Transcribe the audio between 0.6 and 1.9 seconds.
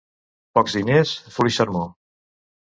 diners, fluix sermó.